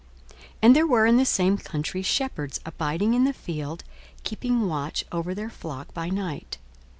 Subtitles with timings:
[0.33, 3.83] 42:002:008 And there were in the same country shepherds abiding in the field,
[4.23, 6.57] keeping watch over their flock by night.